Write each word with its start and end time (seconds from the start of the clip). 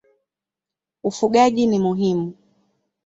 Ufugaji 1.09 1.65
ni 1.67 1.79
muhimu. 1.79 2.33